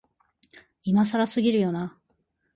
[0.83, 1.95] 今更すぎるよな、